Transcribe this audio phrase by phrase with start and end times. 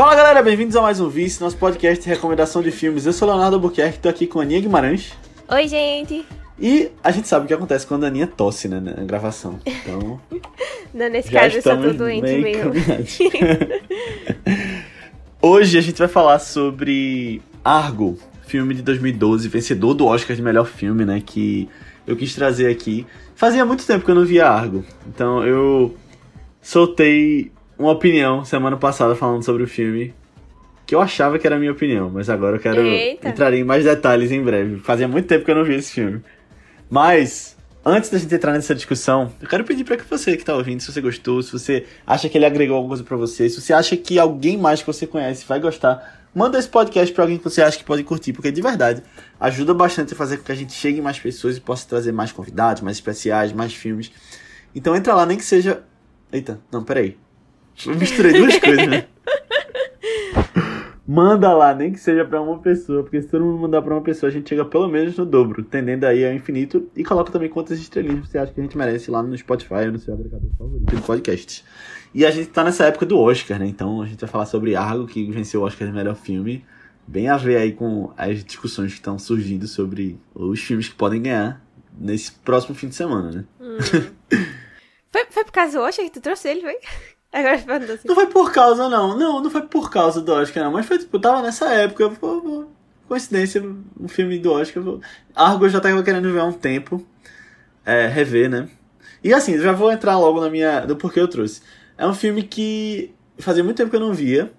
[0.00, 3.04] Fala galera, bem-vindos a mais um Vice, nosso podcast de recomendação de filmes.
[3.04, 5.12] Eu sou Leonardo Albuquerque, tô aqui com a Aninha Guimarães.
[5.46, 6.24] Oi, gente!
[6.58, 9.60] E a gente sabe o que acontece quando a Aninha tosse, né, na gravação.
[9.66, 10.18] Então.
[10.94, 12.72] Não, nesse caso eu só tô doente mesmo.
[15.42, 20.64] Hoje a gente vai falar sobre Argo, filme de 2012, vencedor do Oscar de melhor
[20.64, 21.22] filme, né?
[21.22, 21.68] Que
[22.06, 23.06] eu quis trazer aqui.
[23.34, 25.94] Fazia muito tempo que eu não via Argo, então eu
[26.62, 30.14] soltei uma opinião semana passada falando sobre o filme.
[30.84, 33.28] Que eu achava que era a minha opinião, mas agora eu quero Eita.
[33.28, 34.80] entrar em mais detalhes em breve.
[34.80, 36.20] Fazia muito tempo que eu não via esse filme.
[36.90, 40.54] Mas, antes da gente entrar nessa discussão, eu quero pedir pra que você que tá
[40.54, 43.60] ouvindo, se você gostou, se você acha que ele agregou alguma coisa pra você, se
[43.60, 47.38] você acha que alguém mais que você conhece vai gostar, manda esse podcast pra alguém
[47.38, 49.02] que você acha que pode curtir, porque de verdade
[49.38, 52.12] ajuda bastante a fazer com que a gente chegue em mais pessoas e possa trazer
[52.12, 54.10] mais convidados, mais especiais, mais filmes.
[54.74, 55.82] Então entra lá, nem que seja.
[56.32, 57.16] Eita, não, peraí.
[57.86, 59.06] Eu misturei duas coisas, né?
[61.06, 64.00] Manda lá, nem que seja pra uma pessoa, porque se todo mundo mandar pra uma
[64.00, 66.88] pessoa, a gente chega pelo menos no dobro, tendendo aí ao infinito.
[66.94, 69.92] E coloca também quantas estrelinhas você acha que a gente merece lá no Spotify ou
[69.92, 71.64] no seu agregador favorito de podcasts.
[72.14, 73.66] E a gente tá nessa época do Oscar, né?
[73.66, 76.64] Então a gente vai falar sobre Argo, que venceu o Oscar de melhor filme.
[77.08, 81.22] Bem a ver aí com as discussões que estão surgindo sobre os filmes que podem
[81.22, 81.60] ganhar
[81.98, 83.44] nesse próximo fim de semana, né?
[85.12, 86.78] Foi, foi por causa do Oscar que tu trouxe ele, foi?
[87.32, 88.08] Assim.
[88.08, 89.16] Não foi por causa, não.
[89.16, 90.72] Não, não foi por causa do Oscar, não.
[90.72, 92.10] Mas foi, tipo, tava nessa época.
[93.08, 93.62] coincidência,
[94.00, 94.82] um filme do Oscar.
[94.82, 95.00] vou-
[95.34, 97.04] Argo eu já tava querendo ver há um tempo.
[97.84, 98.68] É, rever, né?
[99.22, 100.80] E assim, já vou entrar logo na minha.
[100.86, 101.62] do porquê eu trouxe.
[101.96, 104.52] É um filme que fazia muito tempo que eu não via.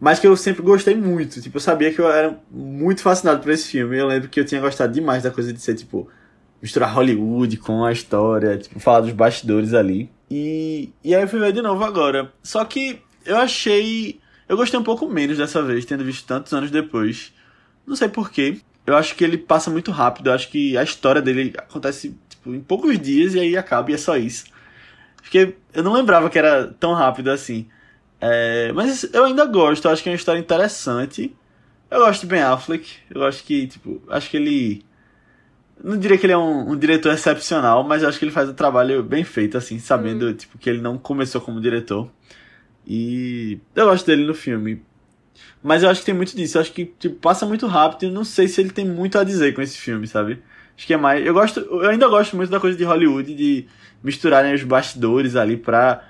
[0.00, 1.40] Mas que eu sempre gostei muito.
[1.40, 3.98] Tipo, eu sabia que eu era muito fascinado por esse filme.
[3.98, 6.08] Eu lembro que eu tinha gostado demais da coisa de ser, tipo,
[6.62, 10.10] misturar Hollywood com a história, tipo, falar dos bastidores ali.
[10.30, 12.32] E, e aí eu fui ver de novo agora.
[12.42, 14.20] Só que eu achei.
[14.48, 17.32] Eu gostei um pouco menos dessa vez, tendo visto tantos anos depois.
[17.86, 18.58] Não sei porquê.
[18.86, 20.28] Eu acho que ele passa muito rápido.
[20.28, 23.94] Eu acho que a história dele acontece tipo, em poucos dias e aí acaba e
[23.94, 24.46] é só isso.
[25.16, 27.68] Porque eu não lembrava que era tão rápido assim.
[28.20, 31.36] É, mas eu ainda gosto, eu acho que é uma história interessante.
[31.90, 32.88] Eu gosto de Ben Affleck.
[33.10, 34.84] Eu acho que, tipo, acho que ele.
[35.82, 38.48] Não diria que ele é um, um diretor excepcional, mas eu acho que ele faz
[38.48, 42.10] um trabalho bem feito, assim, sabendo, tipo, que ele não começou como diretor.
[42.86, 44.82] E eu gosto dele no filme.
[45.62, 46.56] Mas eu acho que tem muito disso.
[46.56, 49.18] Eu acho que tipo, passa muito rápido e eu não sei se ele tem muito
[49.18, 50.42] a dizer com esse filme, sabe?
[50.76, 51.24] Acho que é mais.
[51.26, 51.60] Eu gosto.
[51.60, 53.66] Eu ainda gosto muito da coisa de Hollywood, de
[54.02, 56.04] misturarem os bastidores ali pra,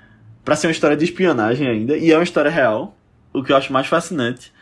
[0.45, 1.97] pra ser uma história de espionagem ainda.
[1.97, 2.95] E é uma história real.
[3.33, 4.53] O que eu acho mais fascinante.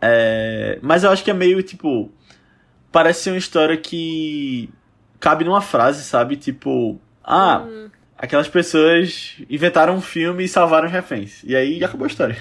[0.00, 2.10] É, mas eu acho que é meio tipo.
[2.90, 4.70] Parece ser uma história que
[5.20, 6.36] cabe numa frase, sabe?
[6.36, 7.00] Tipo.
[7.22, 11.42] Ah, Hum, aquelas pessoas inventaram um filme e salvaram os reféns.
[11.44, 12.36] E aí acabou a história.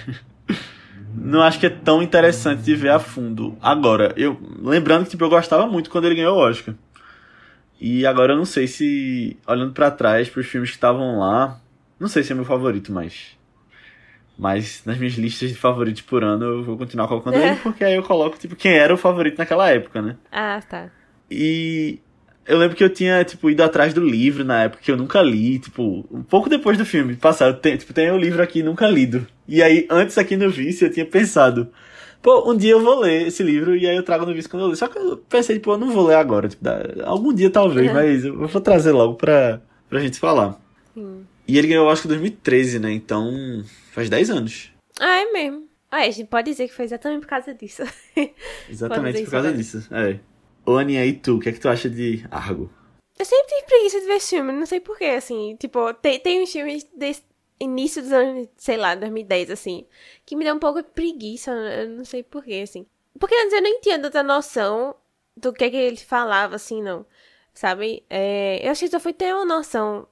[1.14, 3.58] Não acho que é tão interessante de ver a fundo.
[3.62, 6.76] Agora, eu lembrando que tipo, eu gostava muito quando ele ganhou o Oscar.
[7.80, 11.60] E agora eu não sei se, olhando pra trás, pros filmes que estavam lá,
[12.00, 13.37] não sei se é meu favorito mais.
[14.38, 17.96] Mas nas minhas listas de favoritos por ano eu vou continuar colocando ele, porque aí
[17.96, 20.16] eu coloco tipo quem era o favorito naquela época, né?
[20.32, 20.90] Ah, tá.
[21.30, 22.00] E
[22.48, 25.22] eu lembro que eu tinha, tipo, ido atrás do livro na época que eu nunca
[25.22, 28.64] li, tipo, um pouco depois do filme passar, eu tenho, tipo, tem o livro aqui
[28.64, 29.28] nunca lido.
[29.48, 31.68] E aí, antes aqui no Vice, eu tinha pensado,
[32.22, 34.64] pô, um dia eu vou ler esse livro e aí eu trago no Vice quando
[34.64, 34.78] eu ler.
[34.78, 36.64] Só que eu pensei, tipo, eu não vou ler agora, tipo,
[37.04, 37.94] algum dia talvez, Uhum.
[37.96, 39.60] mas eu vou trazer logo pra,
[39.90, 40.58] pra gente falar.
[40.94, 41.26] Sim.
[41.48, 42.92] E ele ganhou o Oscar em 2013, né?
[42.92, 44.72] Então, faz 10 anos.
[45.00, 45.68] Ah, é mesmo.
[45.90, 47.84] Ah, a gente pode dizer que foi exatamente por causa disso.
[48.70, 49.96] Exatamente por causa isso disso.
[49.96, 50.20] É.
[50.70, 51.38] Aninha, e tu?
[51.38, 52.70] O que é que tu acha de Argo?
[53.18, 55.56] Eu sempre tive preguiça de ver filme, não sei porquê, assim.
[55.58, 57.24] Tipo, tem, tem uns filmes desse
[57.60, 59.86] início dos anos, sei lá, 2010, assim,
[60.26, 62.86] que me dá um pouco de preguiça, eu não sei porquê, assim.
[63.18, 64.96] Porque antes eu nem tinha tanta noção
[65.36, 67.06] do que, que ele falava, assim, não.
[67.54, 68.04] Sabe?
[68.10, 70.08] É, eu acho que só fui ter uma noção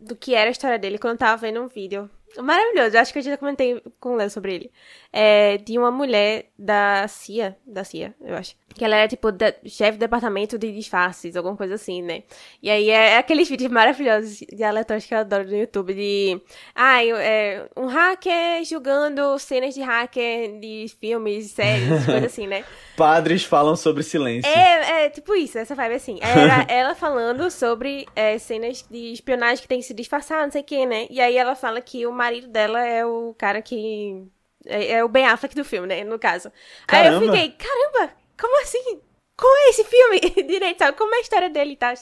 [0.00, 2.10] do que era a história dele quando eu tava vendo um vídeo.
[2.36, 4.72] Maravilhoso, eu acho que eu já comentei com o Léo sobre ele.
[5.10, 8.54] É, de uma mulher da CIA, da CIA, eu acho.
[8.74, 12.24] Que ela era, tipo, da- chefe do departamento de disfarces, alguma coisa assim, né?
[12.62, 16.38] E aí é aqueles vídeos maravilhosos de aleatórios que eu adoro no YouTube de...
[16.74, 22.62] Ah, eu- é, um hacker julgando cenas de hacker de filmes, séries, coisa assim, né?
[22.94, 24.50] Padres falam sobre silêncio.
[24.50, 26.18] É, é tipo isso, essa vibe assim.
[26.20, 30.60] Era ela falando sobre é, cenas de espionagem que tem que se disfarçar, não sei
[30.60, 31.06] o que, né?
[31.08, 34.22] E aí ela fala que o marido dela é o cara que.
[34.68, 36.04] É, é o Ben Affleck do filme, né?
[36.04, 36.52] No caso.
[36.86, 37.32] Aí eu Caramba.
[37.32, 39.00] fiquei, caramba, como assim?
[39.38, 40.98] como é esse filme direito, sabe?
[40.98, 41.94] Como é a história dele e tal.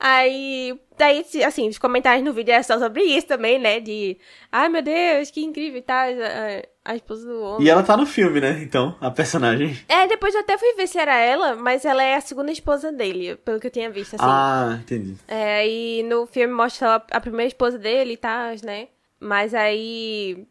[0.00, 3.78] Aí, daí, assim, os comentários no vídeo é só sobre isso também, né?
[3.78, 4.18] De,
[4.50, 6.04] ai meu Deus, que incrível e tal.
[6.04, 7.64] A, a esposa do homem.
[7.64, 8.60] E ela tá no filme, né?
[8.60, 9.78] Então, a personagem.
[9.88, 12.90] É, depois eu até fui ver se era ela, mas ela é a segunda esposa
[12.90, 14.24] dele, pelo que eu tinha visto, assim.
[14.26, 15.16] Ah, entendi.
[15.28, 18.88] É, e no filme mostra a primeira esposa dele e tal, né?
[19.20, 20.44] Mas aí.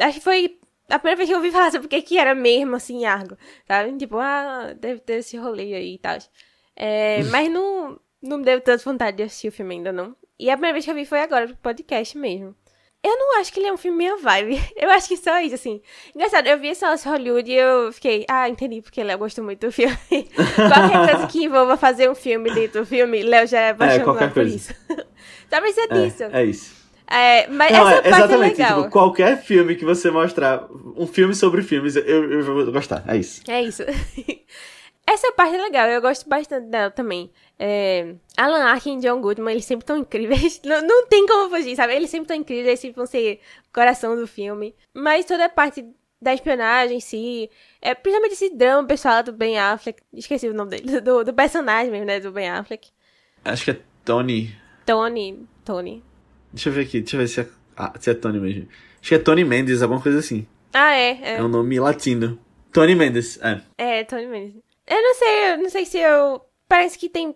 [0.00, 0.58] Acho que foi
[0.88, 3.36] a primeira vez que eu ouvi falar sobre o que, que era mesmo, assim, Argo.
[3.66, 3.96] Sabe?
[3.96, 6.18] Tipo, ah, deve ter esse rolê aí e tal.
[6.76, 10.14] É, mas não, não me deu tanta vontade de assistir o filme ainda, não.
[10.38, 12.54] E a primeira vez que eu vi foi agora, pro podcast mesmo.
[13.02, 14.58] Eu não acho que ele é um filme meio vibe.
[14.74, 15.82] Eu acho que só isso, assim.
[16.14, 19.66] Engraçado, eu vi esse nosso Hollywood e eu fiquei, ah, entendi porque Léo gostou muito
[19.66, 19.94] do filme.
[20.08, 24.26] qualquer coisa que envolva fazer um filme dentro do filme, Léo já é apaixonado é,
[24.28, 24.56] por coisa.
[24.56, 24.74] isso.
[25.50, 26.22] Só precisa é, disso.
[26.24, 26.83] É isso.
[27.14, 28.78] É, mas não, essa é, parte é exatamente, é legal.
[28.78, 30.66] Tipo, qualquer filme que você mostrar,
[30.96, 33.04] um filme sobre filmes, eu, eu vou gostar.
[33.06, 33.40] É isso.
[33.48, 33.84] É isso.
[35.06, 37.30] essa parte é legal, eu gosto bastante dela também.
[37.56, 40.60] É, Alan Arkin e John Goodman, eles sempre estão incríveis.
[40.66, 41.94] Não, não tem como fugir, sabe?
[41.94, 43.38] Eles sempre estão incríveis, eles sempre vão ser
[43.68, 44.74] o coração do filme.
[44.92, 45.86] Mas toda a parte
[46.20, 47.48] da espionagem em si,
[47.80, 50.02] é, principalmente esse drama pessoal do Ben Affleck.
[50.12, 52.18] Esqueci o nome dele, do, do personagem mesmo, né?
[52.18, 52.88] Do Ben Affleck.
[53.44, 54.56] Acho que é Tony.
[54.84, 55.46] Tony.
[55.64, 56.02] Tony.
[56.54, 58.68] Deixa eu ver aqui, deixa eu ver se é, ah, se é Tony mesmo.
[59.00, 60.46] Acho que é Tony Mendes, alguma coisa assim.
[60.72, 61.34] Ah, é, é.
[61.38, 62.38] É um nome latino.
[62.72, 63.60] Tony Mendes, é.
[63.76, 64.62] É, Tony Mendes.
[64.86, 66.40] Eu não sei, eu não sei se eu.
[66.68, 67.34] Parece que tem.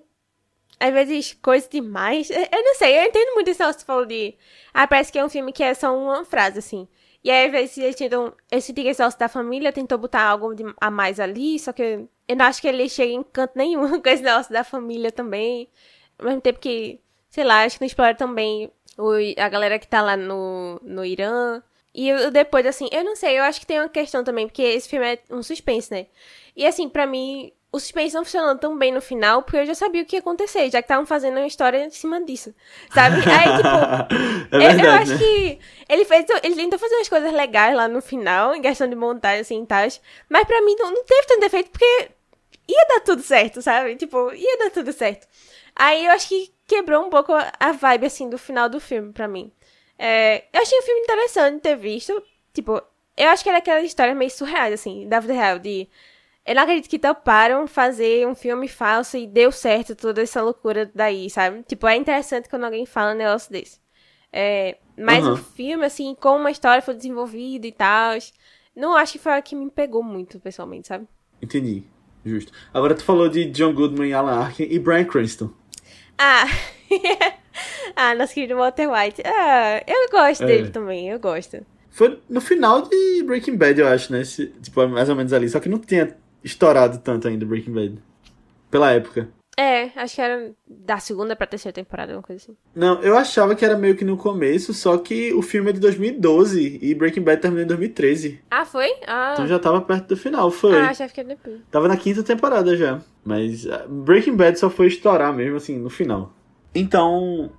[0.78, 2.30] Às vezes, coisa demais.
[2.30, 4.36] Eu não sei, eu entendo muito isso que você falou de.
[4.72, 6.86] Ah, parece que é um filme que é só uma frase, assim.
[7.24, 8.32] E aí, às vezes, eles tentam.
[8.48, 12.36] Esse Tigre Sócio da Família tentou botar algo de, a mais ali, só que eu
[12.36, 15.68] não acho que ele chega em canto nenhum com esse negócio da família também.
[16.16, 17.00] Ao mesmo tempo que,
[17.30, 21.04] sei lá, acho que não explora também o, a galera que tá lá no, no
[21.04, 21.62] Irã.
[21.94, 24.62] E eu, depois, assim, eu não sei, eu acho que tem uma questão também, porque
[24.62, 26.06] esse filme é um suspense, né?
[26.54, 29.74] E assim, para mim, o suspense não funcionou tão bem no final, porque eu já
[29.74, 32.54] sabia o que ia acontecer, já que estavam fazendo uma história em cima disso.
[32.92, 33.16] Sabe?
[33.28, 34.56] Aí, tipo.
[34.56, 35.18] é verdade, eu, eu, acho né?
[35.18, 35.58] que
[35.88, 36.26] ele fez.
[36.42, 39.66] Ele tentou fazer umas coisas legais lá no final, em questão de montagem, assim e
[39.66, 39.86] tal.
[40.28, 42.10] Mas pra mim não, não teve tanto defeito, porque
[42.68, 43.96] ia dar tudo certo, sabe?
[43.96, 45.26] Tipo, ia dar tudo certo.
[45.76, 49.26] Aí eu acho que quebrou um pouco a vibe, assim, do final do filme pra
[49.26, 49.50] mim.
[49.98, 52.22] É, eu achei o filme interessante ter visto.
[52.52, 52.80] Tipo,
[53.16, 55.88] eu acho que era aquela história meio surreal, assim, da vida real, de...
[56.46, 60.90] Eu não acredito que toparam fazer um filme falso e deu certo toda essa loucura
[60.94, 61.62] daí, sabe?
[61.62, 63.78] Tipo, é interessante quando alguém fala um negócio desse.
[64.32, 65.34] É, mas uhum.
[65.34, 68.16] o filme, assim, como a história foi desenvolvida e tal,
[68.74, 71.06] não acho que foi a que me pegou muito, pessoalmente, sabe?
[71.42, 71.84] Entendi.
[72.24, 72.52] Justo.
[72.72, 75.50] Agora tu falou de John Goodman, Alan Arkin e Brian Cranston.
[76.18, 76.46] Ah,
[77.96, 79.22] ah, nosso querido Walter White.
[79.24, 80.46] Ah, eu gosto é.
[80.46, 81.64] dele também, eu gosto.
[81.90, 84.22] Foi no final de Breaking Bad, eu acho, né?
[84.22, 85.48] Esse, tipo, mais ou menos ali.
[85.48, 87.98] Só que não tinha estourado tanto ainda Breaking Bad.
[88.70, 89.28] Pela época.
[89.60, 92.56] É, acho que era da segunda pra terceira temporada, uma coisa assim.
[92.76, 95.80] Não, eu achava que era meio que no começo, só que o filme é de
[95.80, 98.40] 2012 e Breaking Bad terminou em 2013.
[98.48, 98.88] Ah, foi?
[99.04, 99.30] Ah.
[99.32, 100.80] Então já tava perto do final, foi.
[100.80, 101.60] Ah, que era depois.
[101.72, 103.00] Tava na quinta temporada já.
[103.24, 106.32] Mas ah, Breaking Bad só foi estourar mesmo, assim, no final.
[106.72, 107.50] Então,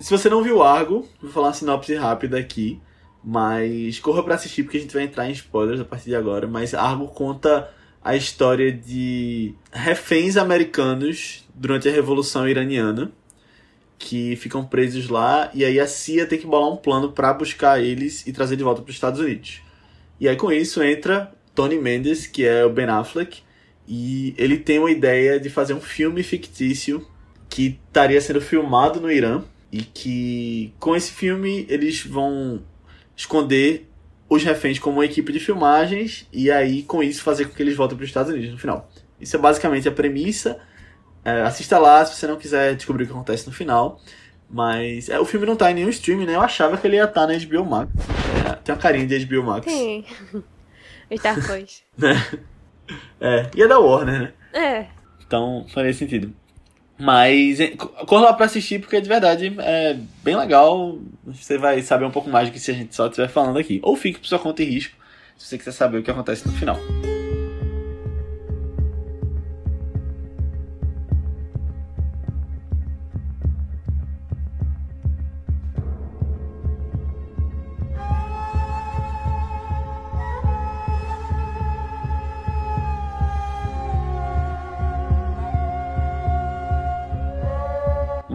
[0.00, 2.82] se você não viu Argo, vou falar uma sinopse rápida aqui.
[3.22, 6.48] Mas corra para assistir porque a gente vai entrar em spoilers a partir de agora.
[6.48, 7.70] Mas Argo conta
[8.08, 13.12] a história de reféns americanos durante a Revolução Iraniana
[13.98, 17.84] que ficam presos lá e aí a CIA tem que bolar um plano para buscar
[17.84, 19.60] eles e trazer de volta para os Estados Unidos.
[20.18, 23.42] E aí com isso entra Tony Mendes, que é o Ben Affleck,
[23.86, 27.06] e ele tem uma ideia de fazer um filme fictício
[27.46, 32.62] que estaria sendo filmado no Irã e que com esse filme eles vão
[33.14, 33.86] esconder
[34.28, 37.76] os reféns como uma equipe de filmagens e aí com isso fazer com que eles
[37.76, 38.88] voltem para os Estados Unidos no final.
[39.20, 40.58] Isso é basicamente a premissa.
[41.24, 44.00] É, assista lá se você não quiser descobrir o que acontece no final.
[44.50, 46.34] Mas é, o filme não tá em nenhum streaming, né?
[46.34, 47.90] Eu achava que ele ia estar tá na HBO Max.
[48.46, 49.66] É, tem uma carinha de HBO Max.
[49.66, 50.06] Tem.
[51.16, 51.82] Star Wars.
[51.96, 52.14] né?
[53.20, 54.32] É, e é da Warner, né?
[54.52, 54.86] É.
[55.26, 56.34] Então faria sentido.
[56.98, 57.58] Mas
[58.06, 60.98] corra lá pra assistir, porque de verdade é bem legal.
[61.24, 63.78] Você vai saber um pouco mais do que se a gente só estiver falando aqui.
[63.82, 64.96] Ou fique por sua conta e risco,
[65.36, 66.76] se você quiser saber o que acontece no final.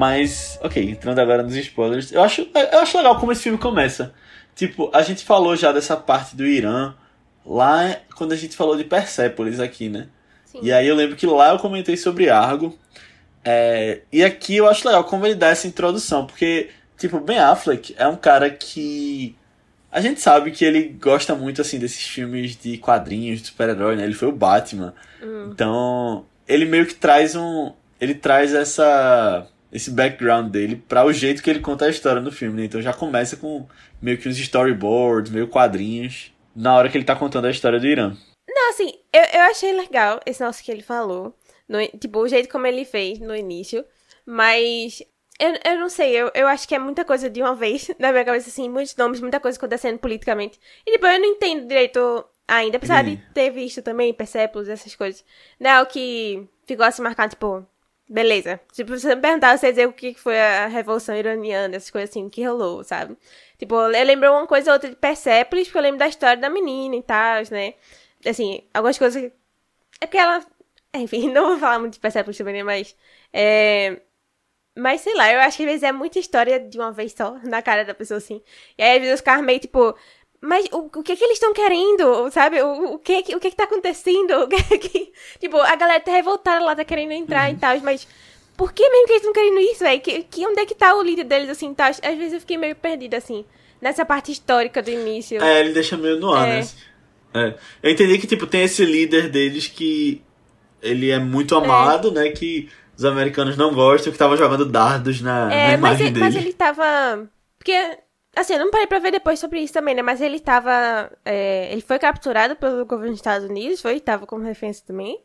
[0.04, 4.14] Mas, ok, entrando agora nos spoilers, eu acho, eu acho legal como esse filme começa.
[4.54, 6.94] Tipo, a gente falou já dessa parte do Irã
[7.46, 10.08] lá quando a gente falou de Persepolis aqui, né?
[10.44, 10.60] Sim.
[10.62, 12.78] E aí eu lembro que lá eu comentei sobre Argo.
[13.46, 17.96] É, e aqui eu acho legal como ele dá essa introdução, porque, tipo, Ben Affleck
[17.98, 19.38] é um cara que.
[19.90, 24.04] A gente sabe que ele gosta muito, assim, desses filmes de quadrinhos, de super-herói, né?
[24.04, 24.94] Ele foi o Batman.
[25.50, 27.72] Então, ele meio que traz um.
[28.02, 29.48] Ele traz essa.
[29.74, 32.66] Esse background dele para o jeito que ele conta a história no filme, né?
[32.66, 33.68] Então já começa com
[34.02, 37.88] meio que uns storyboards, meio quadrinhos, na hora que ele tá contando a história do
[37.88, 38.16] Irã.
[38.48, 41.36] Não, assim, eu, eu achei legal esse nosso que ele falou.
[41.68, 43.84] No, tipo, o jeito como ele fez no início.
[44.26, 45.02] Mas
[45.40, 48.12] eu, eu não sei, eu, eu acho que é muita coisa de uma vez na
[48.12, 50.60] minha cabeça, assim, muitos nomes, muita coisa acontecendo politicamente.
[50.86, 55.24] E tipo, eu não entendo direito ainda, apesar de ter visto também Persepolis, essas coisas.
[55.60, 57.66] Não é o que ficou assim marcado, tipo,
[58.10, 58.60] beleza.
[58.74, 62.30] Tipo, você me perguntar, você dizer o que foi a Revolução Iraniana, essas coisas assim,
[62.30, 63.18] que rolou, sabe?
[63.58, 66.50] Tipo, eu lembro uma coisa ou outra de Persepolis, porque eu lembro da história da
[66.50, 67.76] menina e tal, né?
[68.26, 69.32] Assim, algumas coisas.
[70.02, 70.46] É porque ela.
[70.96, 72.64] Enfim, não vou falar muito de Persepolis também, né?
[72.64, 72.96] Mas.
[73.32, 74.02] É...
[74.76, 77.38] Mas sei lá, eu acho que às vezes é muita história de uma vez só,
[77.44, 78.42] na cara da pessoa assim.
[78.78, 79.96] E aí às vezes os caras meio tipo.
[80.46, 82.62] Mas o, o que que eles estão querendo, sabe?
[82.62, 84.34] O, o, que, o que que tá acontecendo?
[84.44, 85.14] O que que...
[85.40, 88.06] Tipo, a galera tá revoltada lá, tá querendo entrar e tal, mas...
[88.58, 90.02] Por que mesmo que eles estão querendo isso, velho?
[90.02, 91.90] Que, que, onde é que tá o líder deles, assim, tal?
[91.90, 93.44] Às vezes eu fiquei meio perdida, assim,
[93.82, 95.42] nessa parte histórica do início.
[95.42, 96.60] É, ele deixa meio no ar, É.
[96.60, 96.68] né?
[97.34, 97.56] É.
[97.82, 100.22] Eu entendi que, tipo, tem esse líder deles que
[100.82, 102.30] ele é muito amado, né?
[102.30, 106.14] Que os americanos não gostam, que tava jogando dardos na, na É, mas, imagem ele,
[106.14, 106.26] dele.
[106.26, 107.28] mas ele tava.
[107.58, 107.98] Porque,
[108.36, 110.02] assim, eu não parei pra ver depois sobre isso também, né?
[110.02, 111.12] Mas ele tava.
[111.26, 114.00] é, ele foi capturado pelo governo dos Estados Unidos, foi?
[114.00, 115.22] Tava como referência também.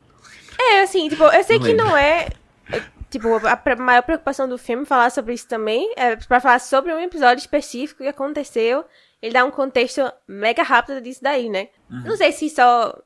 [0.59, 1.87] É, assim, tipo, eu sei Não que lembro.
[1.87, 2.29] não é.
[2.73, 5.93] é, Tipo, a maior preocupação do filme falar sobre isso também.
[5.97, 8.85] É pra falar sobre um episódio específico que aconteceu.
[9.23, 11.69] Ele dá um contexto mega rápido disso daí, né?
[11.91, 12.03] Uhum.
[12.05, 12.97] Não sei se só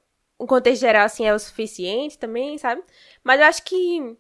[0.41, 2.83] um contexto geral, assim, é o suficiente também, sabe?
[3.23, 4.17] Mas eu acho que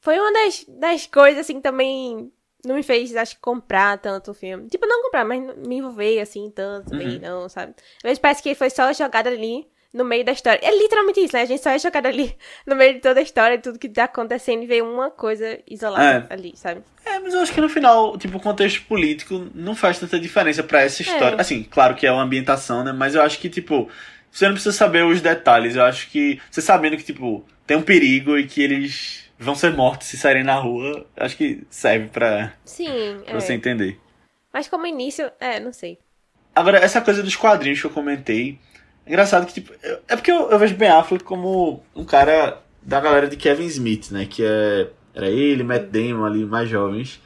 [0.00, 2.32] foi uma das, das coisas, assim, também
[2.64, 4.68] não me fez, acho que, comprar tanto o filme.
[4.68, 7.18] Tipo, não comprar, mas me envolver, assim, tanto Uhum.
[7.20, 7.74] não, sabe?
[7.98, 10.60] Às vezes parece que foi só jogado ali no meio da história.
[10.62, 11.42] É literalmente isso, né?
[11.42, 12.36] A gente só é jogado ali
[12.66, 15.58] no meio de toda a história, de tudo que tá acontecendo e vê uma coisa
[15.66, 16.32] isolada É.
[16.34, 16.82] ali, sabe?
[17.06, 20.62] É, mas eu acho que no final, tipo, o contexto político não faz tanta diferença
[20.62, 21.36] pra essa história.
[21.36, 21.40] É.
[21.40, 22.92] Assim, claro que é uma ambientação, né?
[22.92, 23.88] Mas eu acho que, tipo,
[24.30, 25.74] você não precisa saber os detalhes.
[25.74, 29.74] Eu acho que você sabendo que, tipo, tem um perigo e que eles vão ser
[29.74, 33.40] mortos se saírem na rua, acho que serve pra, Sim, pra é.
[33.40, 33.98] você entender.
[34.52, 35.98] Mas como início, é, não sei.
[36.54, 38.58] Agora, essa coisa dos quadrinhos que eu comentei,
[39.06, 43.00] é engraçado que, tipo, é porque eu, eu vejo Ben Affleck como um cara da
[43.00, 44.26] galera de Kevin Smith, né?
[44.26, 47.20] Que é, era ele, Matt Damon ali, mais jovens.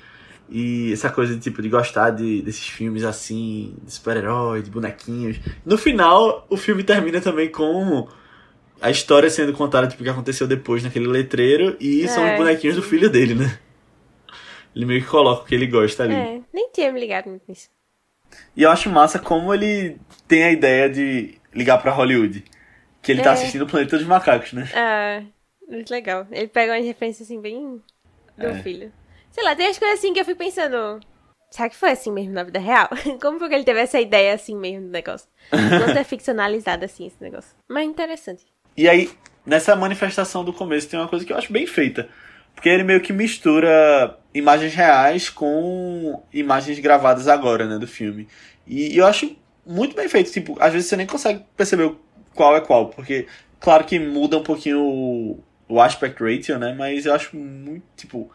[0.51, 5.39] E essa coisa de, tipo, de gostar de, desses filmes assim, de super-herói, de bonequinhos.
[5.65, 8.07] No final, o filme termina também com
[8.83, 11.77] a história sendo contada, tipo, o que aconteceu depois naquele letreiro.
[11.81, 12.89] E são É, os bonequinhos do sim.
[12.91, 13.59] filho dele, né?
[14.75, 16.15] Ele meio que coloca o que ele gosta ali.
[16.15, 17.69] É, nem tinha me ligado muito nisso.
[18.57, 22.43] E eu acho massa como ele tem a ideia de ligar pra Hollywood.
[23.03, 23.33] Que ele tá É.
[23.35, 24.69] assistindo o Planeta dos Macacos, né?
[24.75, 25.23] Ah,
[25.69, 26.27] muito legal.
[26.31, 27.83] Ele pega umas referências assim, bem
[28.39, 28.63] do É.
[28.63, 28.93] filho.
[29.31, 31.01] Sei lá, tem as coisas assim que eu fico pensando.
[31.51, 32.89] Será que foi assim mesmo na vida real?
[33.21, 35.29] Como foi que ele teve essa ideia assim mesmo do negócio?
[35.51, 37.55] Quanto é ficcionalizado assim esse negócio.
[37.69, 38.47] Mas interessante.
[38.77, 39.11] E aí,
[39.45, 42.09] nessa manifestação do começo, tem uma coisa que eu acho bem feita.
[42.55, 48.29] Porque ele meio que mistura imagens reais com imagens gravadas agora, né, do filme.
[48.67, 49.35] E eu acho
[49.67, 50.31] muito bem feito.
[50.31, 51.93] Tipo, às vezes você nem consegue perceber
[52.35, 52.89] qual é qual.
[52.89, 53.27] Porque,
[53.59, 56.75] claro que muda um pouquinho o, o aspect ratio, né?
[56.77, 58.31] Mas eu acho muito, tipo...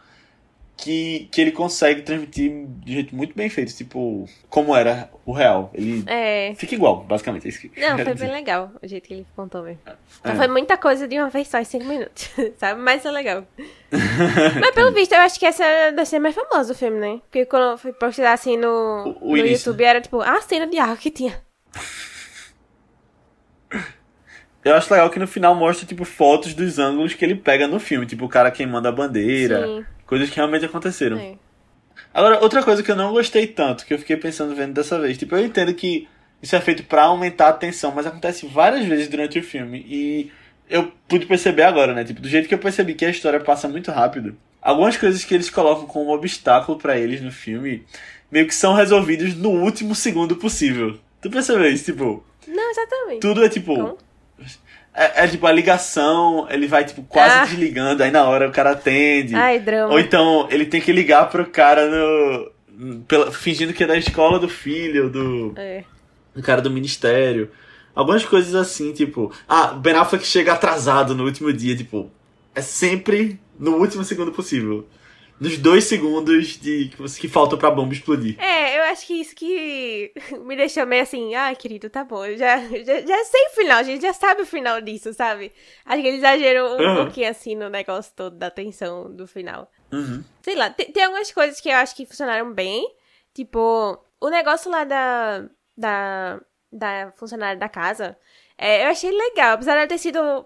[0.79, 2.51] Que, que ele consegue transmitir
[2.86, 3.74] de jeito muito bem feito.
[3.75, 5.72] Tipo, como era o real.
[5.74, 6.53] Ele É.
[6.55, 7.48] fica igual, basicamente.
[7.48, 8.25] É isso que eu Não, foi dizer.
[8.27, 9.79] bem legal o jeito que ele contou mesmo.
[9.88, 9.93] É.
[10.19, 12.79] Então foi muita coisa de uma vez só em cinco minutos, sabe?
[12.79, 13.43] Mas é legal.
[14.62, 17.19] Mas pelo visto, eu acho que essa deve ser mais famosa do filme, né?
[17.24, 20.39] Porque quando eu fui procurar assim no, O- o no início, YouTube, era tipo, a
[20.41, 21.41] cena de água que tinha.
[24.63, 27.79] Eu acho legal que no final mostra, tipo, fotos dos ângulos que ele pega no
[27.79, 28.05] filme.
[28.05, 29.65] Tipo, o cara queimando a bandeira.
[29.65, 29.86] Sim.
[30.07, 31.17] Coisas que realmente aconteceram.
[31.17, 31.35] É.
[32.13, 35.17] Agora, outra coisa que eu não gostei tanto, que eu fiquei pensando vendo dessa vez.
[35.17, 36.07] Tipo, eu entendo que
[36.41, 39.85] isso é feito pra aumentar a tensão, mas acontece várias vezes durante o filme.
[39.87, 40.31] E
[40.69, 42.03] eu pude perceber agora, né?
[42.03, 44.35] Tipo, do jeito que eu percebi que a história passa muito rápido.
[44.61, 47.85] Algumas coisas que eles colocam como obstáculo pra eles no filme,
[48.31, 50.97] meio que são resolvidos no último segundo possível.
[51.21, 51.85] Tu percebeu isso?
[51.85, 53.19] Tipo, Não, exatamente.
[53.19, 53.97] tudo é tipo...
[54.99, 57.45] É, é tipo a ligação, ele vai tipo quase Ah.
[57.45, 59.35] desligando, aí na hora o cara atende.
[59.35, 59.93] Ai, drama.
[59.93, 62.51] Ou então ele tem que ligar pro cara no.
[63.07, 65.83] pela- fingindo que é da escola do filho, do, É.
[66.35, 67.49] do cara do ministério.
[67.95, 72.11] Algumas coisas assim, tipo, ah, Ben Affleck chega atrasado no último dia, tipo,
[72.55, 74.87] é sempre no último segundo possível.
[75.39, 76.89] Nos dois segundos de
[77.20, 78.39] que, faltam pra bomba explodir.
[78.41, 80.12] É, eu acho que isso que
[80.46, 83.77] me deixou meio assim, ah, querido, tá bom, eu já, já, já sei o final,
[83.77, 85.51] a gente já sabe o final disso, sabe?
[85.86, 86.96] Acho que ele exagerou um Uhum.
[87.03, 89.72] pouquinho assim no negócio todo da tensão do final.
[89.91, 90.24] Uhum.
[90.41, 92.88] Sei lá, tem, tem algumas coisas que eu acho que funcionaram bem.
[93.34, 95.46] Tipo, o negócio lá da.
[95.77, 96.41] da.
[96.72, 98.17] da funcionária da casa.
[98.58, 100.46] é, eu achei legal, apesar de ela ter sido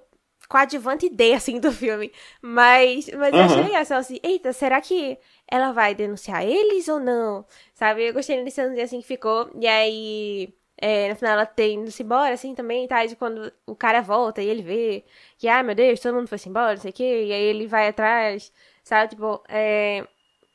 [0.51, 2.12] coadjuvante D, assim, do filme.
[2.41, 5.17] Mas, mas eu achei legal, assim, eita, será que
[5.48, 7.46] ela vai denunciar eles ou não?
[7.74, 8.10] Sabe?
[8.10, 9.50] Eu gostei desse lance assim que ficou.
[9.60, 10.53] E aí.
[10.81, 13.05] é, no final ela tem indo-se embora, assim, também, tá?
[13.05, 15.05] De quando o cara volta e ele vê
[15.38, 17.25] que, ai meu Deus, todo mundo foi-se embora, não sei o quê.
[17.27, 18.51] E aí ele vai atrás,
[18.84, 19.12] sabe?
[19.12, 20.05] Tipo, é...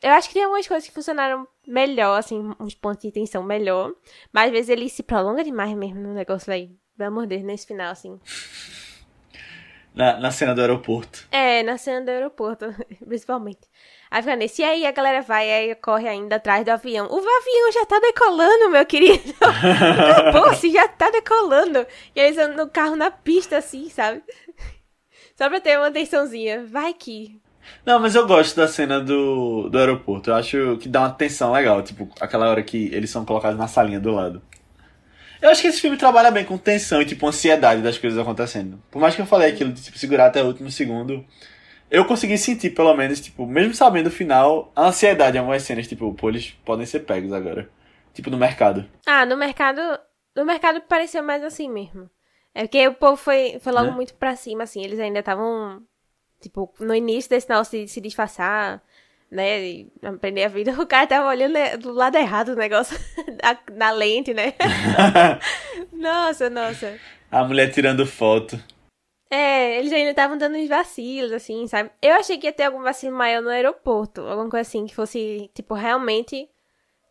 [0.03, 3.95] Eu acho que tem algumas coisas que funcionaram melhor, assim, uns pontos de tensão melhor.
[4.33, 6.71] Mas às vezes ele se prolonga demais mesmo no negócio, aí.
[6.97, 8.19] Pelo amor de Deus, nesse final, assim.
[9.97, 11.27] Na, na cena do aeroporto.
[11.33, 12.67] É, na cena do aeroporto,
[13.09, 13.61] principalmente.
[14.11, 17.07] Aí fica nesse, e aí a galera vai, aí corre ainda atrás do avião.
[17.07, 19.35] O avião já tá decolando, meu querido.
[20.61, 21.87] Se já tá decolando.
[22.15, 24.23] E eles andam no carro na pista, assim, sabe?
[25.35, 26.67] Só pra ter uma tensãozinha.
[26.67, 27.41] Vai que.
[27.85, 30.31] Não, mas eu gosto da cena do, do aeroporto.
[30.31, 33.67] Eu acho que dá uma tensão legal, tipo, aquela hora que eles são colocados na
[33.67, 34.43] salinha do lado.
[35.47, 38.83] Eu acho que esse filme trabalha bem com tensão e, tipo, ansiedade das coisas acontecendo.
[38.91, 41.25] Por mais que eu falei aquilo de, tipo, segurar até o último segundo,
[41.89, 45.87] eu consegui sentir, pelo menos, tipo, mesmo sabendo o final, a ansiedade em algumas cenas,
[45.87, 47.71] tipo, pô, eles podem ser pegos agora.
[48.13, 48.85] Tipo, no mercado.
[49.07, 49.81] Ah, no mercado.
[50.35, 52.11] No mercado pareceu mais assim mesmo.
[52.53, 53.93] É porque o povo foi, foi logo Né?
[53.95, 54.83] muito pra cima, assim.
[54.83, 55.81] Eles ainda estavam,
[56.41, 58.83] tipo, no início desse sinal se, se disfarçar,
[59.31, 59.61] né?
[59.61, 60.73] E aprender a vida.
[60.79, 62.99] O cara tava olhando né, do lado errado o negócio,
[63.43, 64.55] da, da lente, né?
[65.93, 66.99] nossa, nossa.
[67.31, 68.59] a mulher tirando foto.
[69.29, 71.91] É, eles ainda estavam dando uns vacilos, assim, sabe?
[72.01, 74.21] Eu achei que ia ter algum vacilo maior no aeroporto.
[74.21, 76.49] Alguma coisa assim, que fosse, tipo, realmente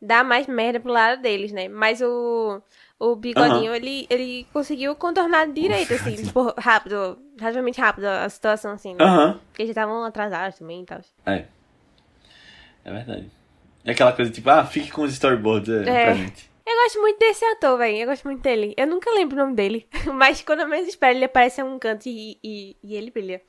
[0.02, 1.68] dar mais merda pro lado deles, né?
[1.68, 2.62] Mas o,
[3.00, 8.94] o bigodinho, ele, ele conseguiu contornar direito, assim, tipo, rápido, relativamente rápido a situação, assim,
[8.94, 9.04] né?
[9.04, 9.40] Aham.
[9.48, 11.02] Porque eles estavam atrasados também e tal.
[11.26, 11.46] É.
[12.86, 13.32] É verdade.
[13.84, 16.06] É aquela coisa tipo, ah, fique com os storyboards é, É.
[16.06, 16.50] pra gente.
[16.66, 17.98] Eu gosto muito desse ator, velho.
[17.98, 18.74] Eu gosto muito dele.
[18.76, 19.88] Eu nunca lembro o nome dele.
[20.14, 23.42] Mas quando eu menos espero, ele aparece em um canto e, e, e ele brilha.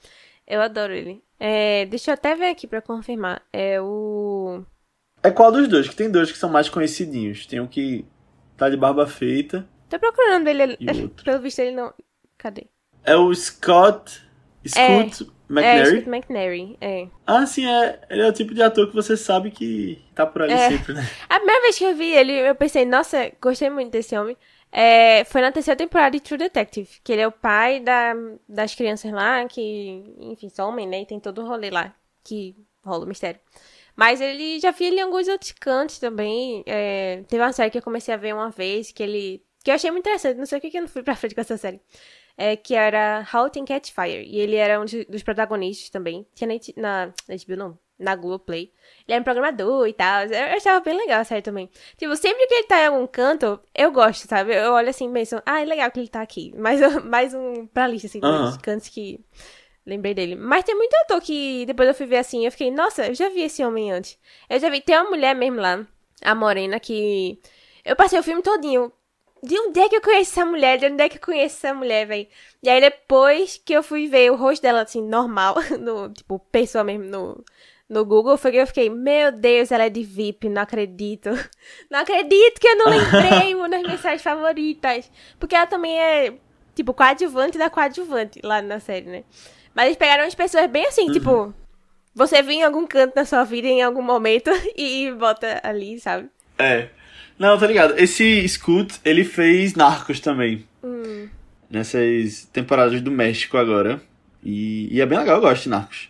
[0.47, 1.23] Eu adoro ele.
[1.41, 3.43] É, deixa eu até ver aqui pra confirmar.
[3.53, 4.63] É o.
[5.23, 5.89] É qual dos dois?
[5.89, 7.47] Que tem dois que são mais conhecidinhos.
[7.47, 8.05] Tem um que
[8.57, 9.67] tá de barba feita.
[9.89, 10.49] Tô procurando.
[10.49, 11.25] E outro?
[11.25, 11.93] Pelo visto, ele não.
[12.37, 12.67] Cadê?
[13.03, 14.23] É o Scott.
[14.67, 16.01] Scoot É, McNary.
[16.01, 16.77] Scott McNary.
[16.81, 17.09] É.
[17.27, 18.01] Ah, sim, é.
[18.11, 20.69] Ele é o tipo de ator que você sabe que tá por ali É.
[20.71, 21.03] sempre, né?
[21.29, 24.37] A primeira vez que eu vi ele, eu pensei, nossa, gostei muito desse homem.
[24.73, 28.15] É, foi na terceira temporada de True Detective, que ele é o pai da,
[28.49, 31.03] das crianças lá, que, enfim, somem, né?
[31.03, 32.55] E tem todo o rolê lá, que
[32.85, 33.41] rola o mistério.
[33.95, 36.63] Mas ele já vi ele em alguns outros cantos também.
[36.67, 39.43] É, teve uma série que eu comecei a ver uma vez, que ele.
[39.65, 41.35] que eu achei muito interessante, não sei o que que eu não fui pra frente
[41.35, 41.81] com essa série.
[42.39, 44.23] É, que era How to Catch Fire.
[44.27, 46.27] E ele era um de- dos protagonistas também.
[46.35, 47.79] Tinha na, na, na HBO, não.
[47.99, 48.71] Na Globoplay.
[49.09, 50.25] Ele era um programador e tal.
[50.25, 51.71] Eu, achava bem legal a série também.
[51.97, 54.55] Tipo, sempre que ele tá em algum canto, eu gosto, sabe?
[54.55, 56.53] Eu olho assim e penso, ah, é legal que ele tá aqui.
[56.59, 58.45] Mais, um- mais um pra lista, assim, Aham.
[58.51, 59.19] dos cantos que
[59.87, 60.35] lembrei dele.
[60.37, 63.31] Mas tem muito ator que depois eu fui ver assim, eu fiquei, nossa, eu já
[63.31, 64.19] vi esse homem antes.
[64.51, 65.87] Eu já vi, tem uma mulher mesmo lá,
[66.23, 67.41] a Morena, que.
[67.83, 68.93] Eu passei o filme todinho.
[69.43, 70.79] De onde é que eu conheço essa mulher?
[70.79, 72.27] De onde é que eu conheço essa mulher, velho?
[72.63, 76.83] E aí depois que eu fui ver o rosto dela, assim, normal, no, tipo, pessoa
[76.83, 77.45] mesmo no,
[77.89, 81.31] no Google, foi que eu fiquei, meu Deus, ela é de VIP, não acredito.
[81.91, 85.11] Não acredito que eu não lembrei uma das minhas séries favoritas.
[85.39, 86.35] Porque ela também é,
[86.75, 89.25] tipo, coadjuvante da coadjuvante lá na série, né?
[89.75, 91.55] Mas eles pegaram as pessoas bem assim, tipo,
[92.15, 96.31] você viu em algum canto da sua vida em algum momento e bota ali, sabe?
[96.59, 96.89] É.
[97.39, 97.95] Não, tá ligado.
[97.99, 100.65] Esse Scoot, ele fez Narcos também.
[100.83, 101.29] Hum.
[101.71, 104.01] Nessas temporadas do México agora.
[104.43, 106.09] E, e é bem legal, eu gosto de Narcos.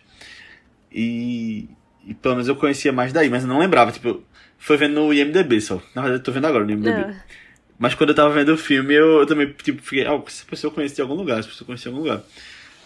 [0.91, 1.67] E,
[2.05, 3.91] e pelo menos eu conhecia mais daí, mas eu não lembrava.
[3.91, 4.23] Tipo,
[4.57, 5.81] foi vendo no IMDB só.
[5.93, 6.99] Na verdade, eu tô vendo agora no IMDB.
[7.01, 7.15] Não.
[7.77, 10.71] Mas quando eu tava vendo o filme, eu, eu também, tipo, fiquei, ah, essa pessoa
[10.71, 12.23] eu conheci de algum lugar, essa pessoa eu conheci de algum lugar.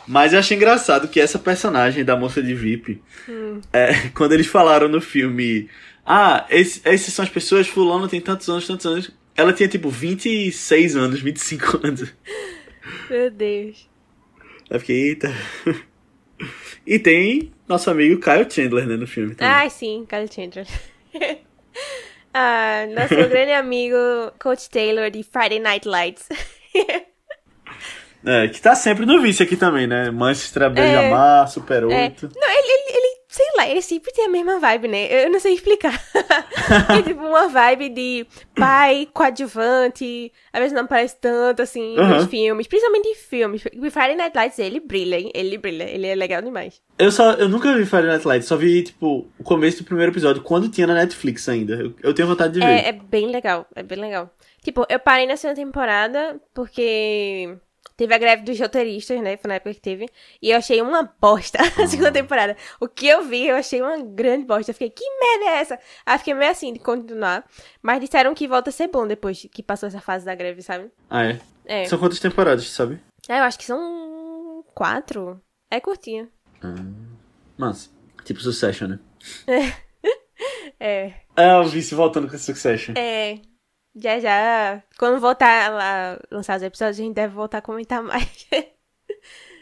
[0.05, 3.01] Mas eu achei engraçado que essa personagem da moça de VIP,
[3.71, 5.69] é, quando eles falaram no filme,
[6.05, 9.89] ah, esse, essas são as pessoas, fulano tem tantos anos, tantos anos, ela tinha tipo
[9.89, 12.13] 26 anos, 25 anos.
[13.09, 13.89] Meu Deus.
[14.69, 15.33] Eu fiquei, eita.
[16.85, 19.53] E tem nosso amigo Kyle Chandler, né, no filme também.
[19.53, 20.67] Ai, sim, Kyle Chandler.
[22.33, 23.97] ah, nosso grande amigo
[24.39, 26.27] Coach Taylor de Friday Night Lights.
[28.23, 30.11] É, que tá sempre no vice aqui também, né?
[30.11, 31.93] Manchester, Beija-Mar, Super 8.
[31.93, 32.29] É.
[32.39, 32.80] Não, ele,
[33.31, 35.25] sei lá, ele sempre tem a mesma vibe, né?
[35.25, 35.93] Eu não sei explicar.
[36.97, 42.07] é tipo uma vibe de pai, coadjuvante, às vezes não aparece tanto, assim, Uhum.
[42.09, 42.67] nos filmes.
[42.67, 43.63] Principalmente em filmes.
[43.65, 45.31] O Friday Night Lights, ele brilha, hein?
[45.33, 46.81] Ele brilha, ele é legal demais.
[46.99, 50.11] Eu, só, eu nunca vi Friday Night Lights, só vi, tipo, o começo do primeiro
[50.11, 51.75] episódio, quando tinha na Netflix ainda.
[51.75, 52.65] Eu, eu tenho vontade de ver.
[52.65, 54.29] É, é bem legal, é bem legal.
[54.61, 57.55] Tipo, eu parei na segunda temporada porque
[58.01, 59.37] teve a greve dos roteiristas, né?
[59.37, 60.07] Foi na época que teve.
[60.41, 62.57] E eu achei uma bosta a segunda temporada.
[62.79, 64.71] O que eu vi, eu achei uma grande bosta.
[64.71, 65.79] Eu fiquei, que merda é essa?
[66.03, 67.45] Aí fiquei meio assim de continuar.
[67.79, 70.89] Mas disseram que volta a ser bom depois que passou essa fase da greve, sabe?
[71.07, 71.39] Ah, é?
[71.65, 71.85] É.
[71.85, 72.99] São quantas temporadas, sabe?
[73.29, 75.39] É, eu acho que são quatro.
[75.69, 76.27] É curtinha.
[77.55, 77.93] Mas,
[78.25, 78.99] tipo Succession, né?
[80.79, 81.13] É.
[81.35, 82.95] É, o vice voltando com Succession.
[82.97, 83.37] É.
[83.95, 84.81] Já já.
[84.97, 88.47] Quando voltar lá lançar os episódios, a gente deve voltar a comentar mais.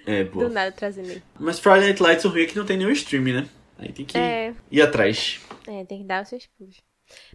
[0.06, 0.50] É, Do boa.
[0.50, 1.22] nada trazendo.
[1.40, 3.50] Mas Friday Night Lights, o ruim é que não tem nenhum stream, né?
[3.80, 4.54] Aí tem que É.
[4.70, 5.40] ir atrás.
[5.68, 6.78] É, tem que dar os seus pulos.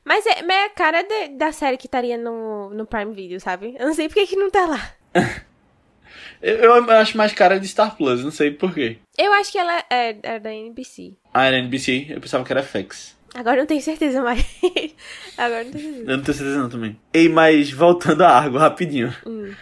[0.04, 3.40] Mas é, mas é a cara de- da série que estaria no, no Prime Video,
[3.40, 3.74] sabe?
[3.78, 4.92] Eu não sei por que que não tá lá.
[6.42, 8.98] Eu, eu acho mais cara de Star Plus, não sei porquê.
[9.16, 11.14] Eu acho que ela é, é da NBC.
[11.32, 13.16] Ah, era NBC, eu pensava que era FX.
[13.34, 14.46] Agora eu não tenho certeza mais.
[15.36, 16.10] Agora eu não tenho certeza.
[16.10, 17.00] Eu não tenho certeza não também.
[17.12, 19.12] Ei, mas voltando a Argo, rapidinho.
[19.26, 19.52] Hum.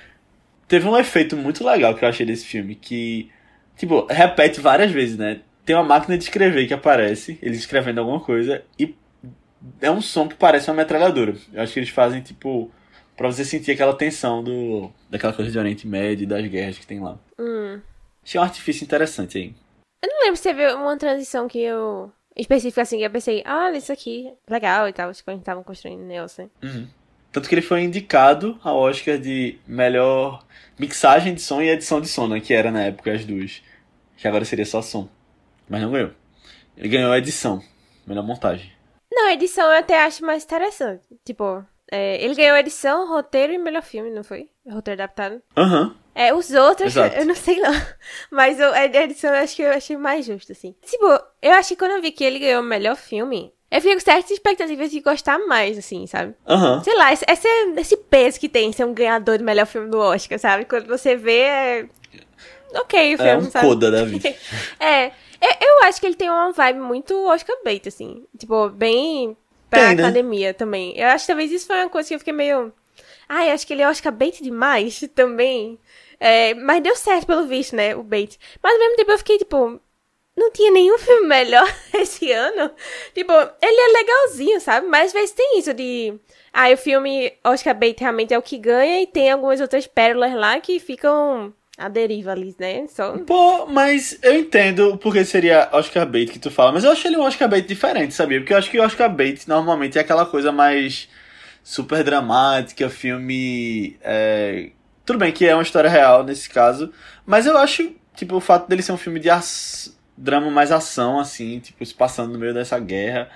[0.68, 3.30] Teve um efeito muito legal que eu achei desse filme, que,
[3.76, 5.40] tipo, repete várias vezes, né?
[5.64, 8.94] Tem uma máquina de escrever que aparece, eles escrevendo alguma coisa, e
[9.80, 11.34] é um som que parece uma metralhadora.
[11.52, 12.70] Eu acho que eles fazem, tipo,
[13.16, 16.86] pra você sentir aquela tensão do daquela coisa de Oriente Médio e das guerras que
[16.86, 17.18] tem lá.
[17.38, 17.80] Hum.
[18.24, 19.54] Achei um artifício interessante aí.
[20.04, 22.12] Eu não lembro se teve uma transição que eu.
[22.36, 25.10] Específica assim, eu pensei, ah, isso aqui, legal e tal.
[25.10, 26.86] Acho que a gente tava construindo o negócio, né?
[27.30, 30.44] Tanto que ele foi indicado ao Oscar de melhor
[30.78, 32.40] mixagem de som e edição de som, né?
[32.40, 33.62] Que era na época as duas.
[34.16, 35.08] Que agora seria só som.
[35.68, 36.10] Mas não ganhou.
[36.76, 37.62] Ele ganhou a edição.
[38.06, 38.70] Melhor montagem.
[39.10, 41.02] Não, edição eu até acho mais interessante.
[41.24, 44.50] Tipo, é, ele ganhou edição, roteiro e melhor filme, não foi?
[44.66, 45.42] Roteiro adaptado.
[45.56, 45.94] Aham.
[46.14, 47.16] É, os outros, Exato.
[47.16, 47.72] eu não sei não.
[48.30, 50.74] Mas eu- a edição eu acho que eu achei mais justo, assim.
[50.84, 51.06] Tipo,
[51.40, 54.00] eu acho que quando eu vi que ele ganhou o melhor filme, eu fiquei com
[54.00, 56.34] certas expectativas de gostar mais, assim, sabe?
[56.46, 56.82] Aham.
[56.84, 57.48] Sei lá, esse, esse,
[57.78, 60.66] esse peso que tem ser um ganhador do melhor filme do Oscar, sabe?
[60.66, 61.86] Quando você vê, é...
[62.74, 63.66] Ok o filme, É um sabe?
[63.66, 64.28] coda da vida.
[64.78, 65.06] é,
[65.40, 68.24] eu, eu acho que ele tem uma vibe muito Oscar bait, assim.
[68.38, 69.36] Tipo, bem
[69.70, 70.02] pra Tem, né?
[70.02, 70.94] academia também.
[70.98, 72.72] Eu acho que talvez isso foi uma coisa que eu fiquei meio...
[73.28, 75.78] Ai, acho que ele é Oscar bait demais também.
[76.24, 78.38] É, mas deu certo pelo visto, né, o bait.
[78.62, 79.80] Mas ao mesmo tempo eu fiquei, tipo...
[80.34, 82.70] Não tinha nenhum filme melhor esse ano.
[83.12, 84.86] Tipo, ele é legalzinho, sabe?
[84.86, 86.14] Mas às vezes tem isso de...
[86.52, 90.32] Ah, o filme Oscar bait realmente é o que ganha e tem algumas outras pérolas
[90.32, 92.86] lá que ficam à deriva ali, né?
[92.88, 93.18] Só...
[93.18, 97.18] Pô, mas eu entendo porque seria Oscar bait que tu fala, mas eu achei ele
[97.18, 98.38] um Oscar bait diferente, sabia?
[98.38, 101.08] Porque eu acho que o Oscar bait normalmente é aquela coisa mais
[101.64, 103.96] super dramática, filme.
[104.02, 104.70] é,
[105.04, 106.92] Tudo bem que é uma história real nesse caso,
[107.26, 109.28] mas eu acho, tipo, o fato dele ser um filme de
[110.16, 113.28] drama mais ação, assim, tipo, se passando no meio dessa guerra.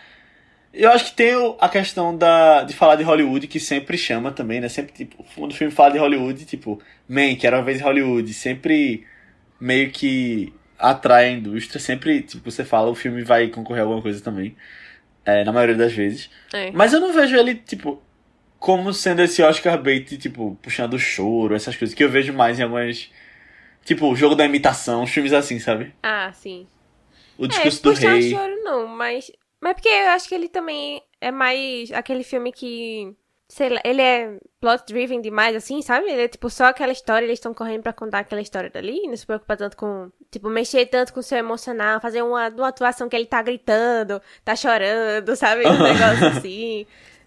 [0.72, 4.60] Eu acho que tem a questão da, de falar de Hollywood, que sempre chama também,
[4.60, 4.68] né?
[4.68, 8.32] Sempre, tipo, quando o filme fala de Hollywood, tipo, Man, que era uma vez Hollywood,
[8.34, 9.06] sempre
[9.58, 11.80] meio que atrai a indústria.
[11.80, 14.54] Sempre, tipo, você fala, o filme vai concorrer a alguma coisa também.
[15.24, 16.30] É, na maioria das vezes.
[16.52, 16.70] É.
[16.72, 18.00] Mas eu não vejo ele, tipo,
[18.66, 22.58] como sendo esse Oscar bait, tipo, puxando o choro, essas coisas, que eu vejo mais
[22.58, 23.10] em algumas.
[23.84, 25.94] Tipo, o jogo da imitação, filmes assim, sabe?
[26.02, 26.66] Ah, sim.
[27.38, 28.30] O É, discurso do puxar rei.
[28.30, 29.30] choro não, mas...
[29.60, 33.14] Mas porque eu acho que ele também é mais aquele filme que...
[33.48, 36.10] Sei lá, ele é plot-driven demais, assim, sabe?
[36.10, 39.16] Ele é, tipo, só aquela história, eles estão correndo pra contar aquela história dali, não
[39.16, 40.10] se preocupa tanto com...
[40.32, 44.20] Tipo, mexer tanto com o seu emocional, fazer uma, uma atuação que ele tá gritando,
[44.44, 45.64] tá chorando, sabe?
[45.68, 46.86] Um negócio assim...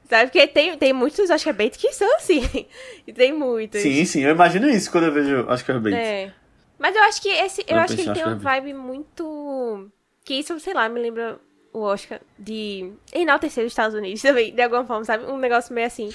[0.09, 0.31] Sabe?
[0.31, 2.41] Porque tem, tem muitos Oscar bait que são assim.
[3.05, 3.81] E tem muitos.
[3.81, 5.95] Sim, sim, eu imagino isso quando eu vejo Oscar bait.
[5.95, 6.31] É.
[6.77, 7.61] Mas eu acho que esse.
[7.67, 9.91] Eu Eu acho que ele pensei, tem uma que vibe muito.
[10.25, 11.39] Que isso, sei lá, me lembra
[11.73, 15.25] o Oscar de enaltecer os Estados Unidos também, de alguma forma, sabe?
[15.25, 16.09] Um negócio meio assim.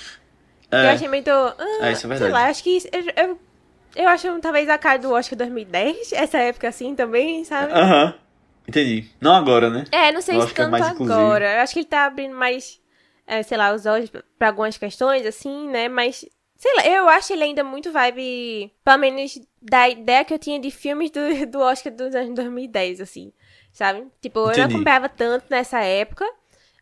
[0.71, 1.25] Eu É, achei meio.
[1.29, 2.19] ah, É, isso é verdade.
[2.19, 3.41] Sei lá, acho que isso, eu, eu,
[3.97, 7.73] eu acho talvez a cara do Oscar 2010, essa época assim também, sabe?
[7.73, 8.15] Aham.
[8.67, 9.11] Entendi.
[9.21, 9.85] Não agora, né?
[9.93, 11.55] É, não sei Eu se que é tanto mais agora.
[11.57, 12.81] Eu acho que ele tá abrindo mais,
[13.27, 15.89] é, sei lá, os olhos pra algumas questões, assim, né?
[15.89, 16.25] Mas,
[16.57, 20.59] sei lá, eu acho ele ainda muito vibe, pelo menos da ideia que eu tinha
[20.59, 23.33] de filmes do, do Oscar dos anos 2010, assim,
[23.73, 24.07] sabe?
[24.21, 26.25] Tipo, eu não acompanhava tanto nessa época.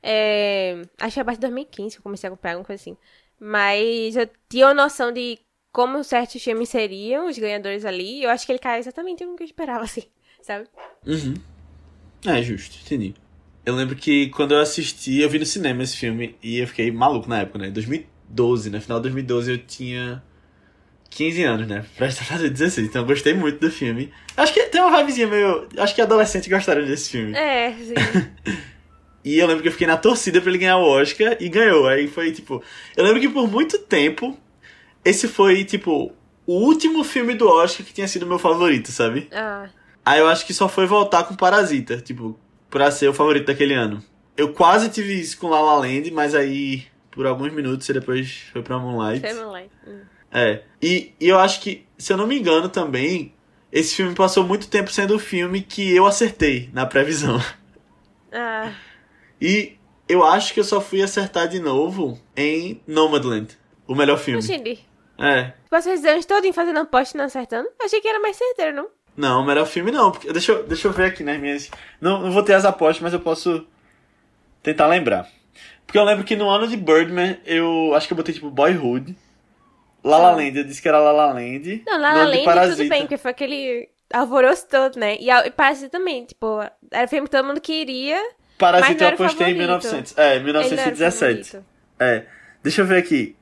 [0.02, 2.96] É, acho que a partir de 2015 que eu comecei a acompanhar alguma coisa assim.
[3.38, 5.38] Mas eu tinha uma noção de
[5.72, 9.42] como certos filmes seriam os ganhadores ali, eu acho que ele caiu exatamente no que
[9.42, 10.04] eu esperava, assim,
[10.42, 10.68] sabe?
[11.06, 11.34] Uhum.
[12.26, 13.14] É, justo, entendi.
[13.64, 16.90] Eu lembro que quando eu assisti, eu vi no cinema esse filme e eu fiquei
[16.90, 17.70] maluco na época, né?
[17.70, 18.80] 2012, né?
[18.80, 20.22] Final de 2012 eu tinha
[21.10, 21.84] 15 anos, né?
[21.96, 24.10] Pra estar fazendo 16, então eu gostei muito do filme.
[24.36, 25.68] Acho que tem uma vibezinha meio.
[25.78, 27.34] Acho que adolescentes gostaram desse filme.
[27.34, 27.94] É, sim.
[29.24, 31.86] E eu lembro que eu fiquei na torcida pra ele ganhar o Oscar e ganhou.
[31.86, 32.60] Aí foi tipo.
[32.96, 34.36] Eu lembro que por muito tempo,
[35.04, 36.12] esse foi, tipo,
[36.44, 39.28] o último filme do Oscar que tinha sido meu favorito, sabe?
[39.32, 39.68] ah,
[40.04, 42.36] Aí eu acho que só foi voltar com Parasita, tipo,
[42.72, 44.02] pra ser o favorito daquele ano.
[44.36, 48.44] Eu quase tive isso com La La Land, mas aí, por alguns minutos, e depois
[48.50, 49.20] foi pra Moonlight.
[49.20, 49.70] foi Moonlight.
[49.86, 50.00] Hum.
[50.32, 50.62] É.
[50.82, 53.34] E, e eu acho que, se eu não me engano também,
[53.70, 57.38] esse filme passou muito tempo sendo o filme que eu acertei na previsão.
[58.34, 58.72] Ah,
[59.38, 59.76] E
[60.08, 64.38] eu acho que eu só fui acertar de novo em Nomadland, o melhor filme.
[64.38, 64.78] Oxindi.
[65.18, 65.52] É.
[65.68, 67.68] Passou esses anos todos fazendo aposta e não acertando?
[67.78, 68.88] Achei que era mais certeiro, não?
[69.16, 70.10] Não, o melhor filme não.
[70.10, 71.70] Porque, deixa, eu, deixa eu ver aqui nas minhas.
[72.00, 73.66] Não, não vou ter as apostas, mas eu posso
[74.62, 75.28] tentar lembrar.
[75.86, 79.16] Porque eu lembro que no ano de Birdman, eu acho que eu botei tipo Boyhood.
[80.02, 81.84] La La Land, eu disse que era La La Land.
[81.86, 85.16] Não, ano de Land tudo bem, porque foi aquele alvoroço todo, né?
[85.20, 88.20] E, e Parasita também, tipo, era filme que todo mundo queria,
[88.62, 89.58] Parasita eu apostei em favorito.
[89.58, 90.18] 1900.
[90.18, 91.50] É, ele não era o 1917.
[91.50, 91.66] favorito.
[91.98, 92.26] É.
[92.62, 93.34] Deixa eu ver aqui.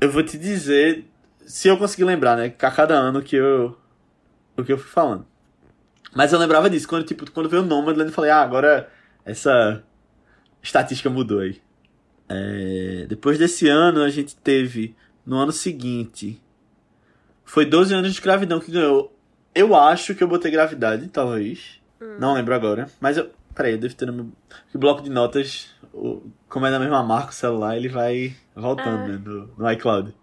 [0.00, 1.04] Eu vou te dizer,
[1.44, 2.46] se eu conseguir lembrar, né?
[2.58, 3.76] A cada ano que eu.
[4.56, 5.26] O que eu fui falando.
[6.14, 6.86] Mas eu lembrava disso.
[6.88, 8.90] Quando, tipo, quando veio o Nomadland, eu falei, ah, agora
[9.24, 9.82] essa
[10.62, 11.60] estatística mudou aí.
[12.28, 16.40] É, depois desse ano, a gente teve, no ano seguinte,
[17.44, 19.14] foi 12 anos de escravidão que ganhou.
[19.54, 21.80] Eu acho que eu botei gravidade, talvez.
[22.18, 22.88] Não lembro agora.
[23.00, 23.30] Mas eu.
[23.54, 24.28] Peraí, eu devo ter no meu.
[24.74, 29.02] O bloco de notas, o- como é da mesma marca o celular, ele vai voltando,
[29.04, 29.08] Ah.
[29.08, 29.20] né?
[29.22, 30.14] No, no iCloud.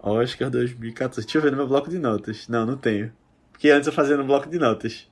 [0.00, 1.26] Oscar 2014.
[1.26, 2.48] Deixa eu ver no meu bloco de notas.
[2.48, 3.12] Não, não tenho.
[3.52, 5.08] Porque antes eu fazia no bloco de notas.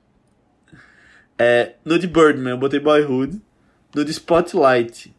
[1.37, 3.41] É, no de Birdman eu botei Boyhood.
[3.93, 5.13] No de Spotlight,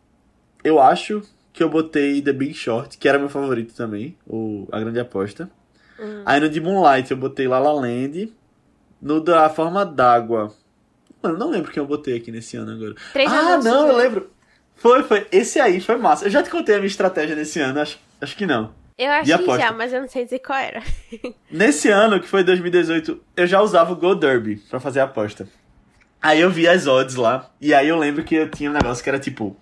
[0.63, 4.79] eu acho que eu botei The Big Short, que era meu favorito também, o A
[4.79, 5.51] Grande Aposta.
[5.99, 6.23] Hum.
[6.25, 8.33] Aí no de Moonlight eu botei La La Land.
[9.01, 10.53] No da Forma d'Água.
[11.23, 12.95] Mano, não lembro quem eu botei aqui nesse ano agora.
[13.13, 14.31] Três ah, anúncios, não, eu lembro.
[14.75, 15.27] Foi, foi.
[15.33, 16.27] Esse aí foi massa.
[16.27, 18.73] Eu já te contei a minha estratégia nesse ano, acho, acho que não.
[18.99, 20.83] Eu acho que já, mas eu não sei dizer qual era.
[21.49, 25.49] Nesse ano, que foi 2018, eu já usava o Go Derby pra fazer a aposta.
[26.21, 29.05] Aí eu vi as odds lá, e aí eu lembro que eu tinha um negócio
[29.05, 29.57] que era tipo: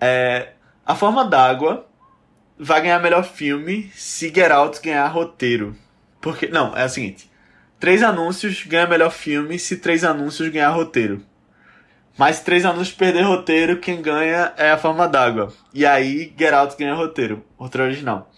[0.00, 0.48] é,
[0.84, 1.86] A Forma d'Água
[2.58, 5.76] vai ganhar melhor filme se Get Out ganhar roteiro.
[6.20, 7.30] Porque, não, é o seguinte:
[7.78, 11.22] três anúncios ganha melhor filme se três anúncios ganhar roteiro.
[12.18, 15.52] Mas três anúncios perder roteiro, quem ganha é a Forma d'Água.
[15.72, 18.28] E aí Get Out ganha roteiro, roteiro original.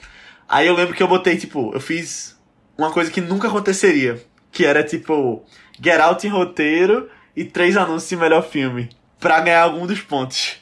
[0.51, 2.37] Aí eu lembro que eu botei, tipo, eu fiz
[2.77, 4.21] uma coisa que nunca aconteceria.
[4.51, 5.45] Que era, tipo,
[5.81, 8.89] Get Out em roteiro e três anúncios em melhor filme.
[9.21, 10.57] Pra ganhar algum dos pontos.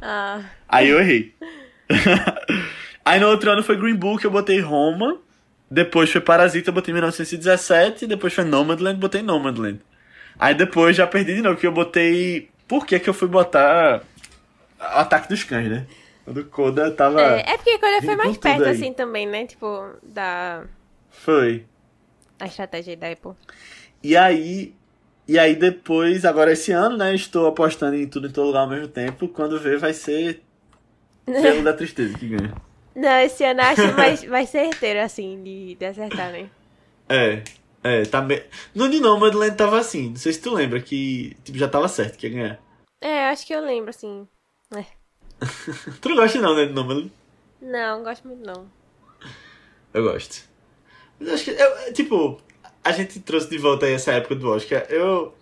[0.00, 1.34] Ah, Aí eu errei.
[3.04, 5.18] Aí no outro ano foi Green Book, eu botei Roma.
[5.70, 8.06] Depois foi Parasita, eu botei 1917.
[8.06, 9.80] Depois foi Nomadland, botei Nomadland.
[10.38, 12.48] Aí depois já perdi de novo, que eu botei...
[12.66, 14.00] Por que que eu fui botar
[14.78, 15.86] Ataque dos Cães, né?
[16.30, 17.20] Quando Koda tava...
[17.22, 18.70] é, é porque quando foi mais perto, aí.
[18.70, 19.46] assim, também, né?
[19.46, 20.62] Tipo, da
[21.10, 21.66] Foi.
[22.38, 23.32] a estratégia da Apple.
[24.00, 24.72] E aí,
[25.26, 28.68] e aí depois, agora esse ano, né, estou apostando em tudo em todo lugar ao
[28.68, 29.26] mesmo tempo.
[29.26, 30.40] Quando ver, vai ser
[31.26, 32.54] Pelo da Tristeza que ganha.
[32.94, 36.48] Não, esse ano acho mais, mais certeiro, assim, de, de acertar, né?
[37.08, 37.42] É,
[37.82, 38.42] é, tá bem.
[38.72, 42.16] No de Nomadland tava assim, não sei se tu lembra que tipo, já tava certo
[42.16, 42.60] que ia ganhar.
[43.00, 44.28] É, acho que eu lembro, assim.
[44.76, 44.99] É.
[46.00, 47.12] Tu não gosta não, né, de Nomadland?
[47.62, 48.66] Não, não gosto muito, não.
[49.92, 50.42] Eu gosto.
[51.18, 52.40] Mas acho que, eu, tipo,
[52.84, 54.84] a gente trouxe de volta aí essa época do Oscar.
[54.88, 55.34] Eu.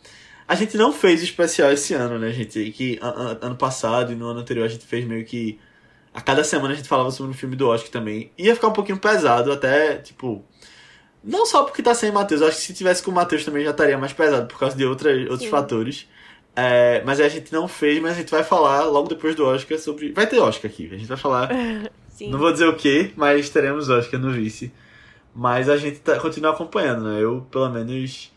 [0.46, 2.70] A gente não fez especial esse ano, né, gente?
[2.70, 5.58] Que an- an- ano passado e no ano anterior a gente fez meio que.
[6.14, 8.32] A cada semana a gente falava sobre um filme do Oscar também.
[8.38, 10.44] Ia ficar um pouquinho pesado, até, tipo.
[11.22, 13.64] Não só porque tá sem Matheus, eu acho que se tivesse com o Matheus também
[13.64, 15.50] já estaria mais pesado por causa de outra, outros Sim.
[15.50, 16.08] fatores.
[16.56, 19.78] É, mas a gente não fez, mas a gente vai falar logo depois do Oscar
[19.78, 20.12] sobre.
[20.12, 21.50] Vai ter Oscar aqui, a gente vai falar
[22.08, 22.30] Sim.
[22.30, 24.72] não vou dizer o que, mas teremos Oscar no vice.
[25.34, 27.22] Mas a gente tá, continua acompanhando, né?
[27.22, 28.32] Eu, pelo menos,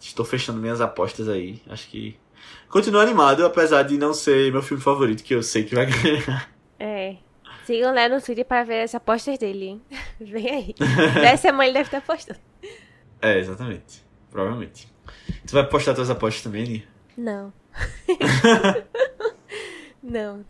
[0.00, 1.62] estou fechando minhas apostas aí.
[1.68, 2.16] Acho que.
[2.68, 6.50] Continuo animado, apesar de não ser meu filme favorito, que eu sei que vai ganhar.
[6.78, 7.16] É.
[7.64, 9.82] Sigam lá no Twitter para ver as apostas dele, hein?
[10.20, 10.74] Vem aí.
[11.14, 12.40] Dessa semana ele deve estar postando.
[13.22, 14.02] É, exatamente.
[14.28, 14.88] Provavelmente.
[15.46, 16.88] Tu vai postar tuas apostas também, Ni?
[17.20, 17.52] Não.
[20.02, 20.42] não.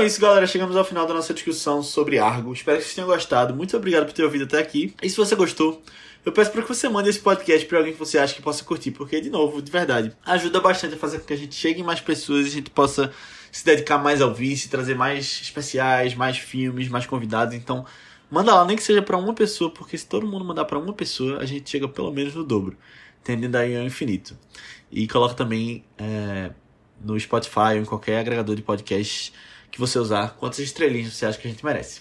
[0.00, 0.46] É isso, galera.
[0.46, 2.52] Chegamos ao final da nossa discussão sobre Argo.
[2.54, 3.54] Espero que vocês tenham gostado.
[3.54, 4.94] Muito obrigado por ter ouvido até aqui.
[5.02, 5.82] E se você gostou,
[6.24, 8.64] eu peço para que você mande esse podcast para alguém que você acha que possa
[8.64, 11.80] curtir, porque, de novo, de verdade, ajuda bastante a fazer com que a gente chegue
[11.80, 13.12] em mais pessoas e a gente possa
[13.52, 17.54] se dedicar mais ao vice, trazer mais especiais, mais filmes, mais convidados.
[17.54, 17.84] Então,
[18.30, 20.94] manda lá, nem que seja para uma pessoa, porque se todo mundo mandar para uma
[20.94, 22.74] pessoa, a gente chega pelo menos no dobro,
[23.22, 24.34] tendendo aí ao infinito.
[24.90, 26.52] E coloca também é,
[27.04, 29.30] no Spotify ou em qualquer agregador de podcast
[29.70, 32.00] que você usar, quantas estrelinhas você acha que a gente merece.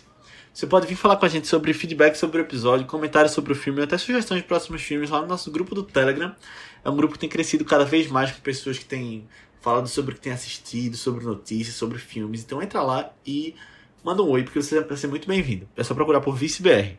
[0.54, 3.56] Você pode vir falar com a gente sobre feedback sobre o episódio, comentários sobre o
[3.56, 6.36] filme, até sugestões de próximos filmes lá no nosso grupo do Telegram.
[6.84, 9.28] É um grupo que tem crescido cada vez mais com pessoas que têm
[9.62, 12.44] falado sobre o que têm assistido, sobre notícias, sobre filmes.
[12.44, 13.56] Então entra lá e
[14.04, 15.68] manda um oi, porque você vai ser muito bem-vindo.
[15.78, 16.98] É só procurar por ViceBR.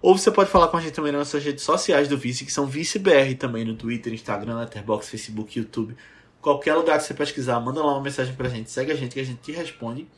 [0.00, 2.52] Ou você pode falar com a gente também nas nossas redes sociais do Vice, que
[2.52, 5.96] são ViceBR também no Twitter, Instagram, Letterboxd, Facebook, YouTube.
[6.40, 9.20] Qualquer lugar que você pesquisar, manda lá uma mensagem pra gente, segue a gente que
[9.20, 10.08] a gente te responde.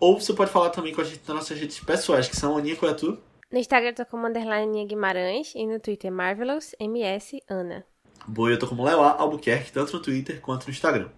[0.00, 2.76] Ou você pode falar também com a gente nas nossas redes pessoais, que são Aninha,
[2.94, 3.20] tua?
[3.50, 7.84] No Instagram eu tô como underline Guimarães e no Twitter Marvelous MS Ana.
[8.26, 11.08] Boa, eu tô como Leoa Albuquerque, tanto no Twitter quanto no Instagram.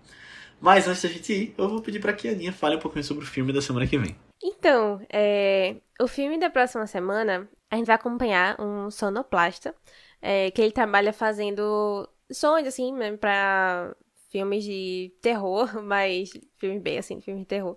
[0.60, 3.02] Mas antes da gente ir, eu vou pedir para que a Aninha fale um pouquinho
[3.02, 4.14] sobre o filme da semana que vem.
[4.42, 9.74] Então, é, o filme da próxima semana, a gente vai acompanhar um sonoplasta,
[10.22, 13.94] é, que ele trabalha fazendo sons, assim, né, pra
[14.30, 17.76] filmes de terror, mas filmes bem, assim, filmes de terror.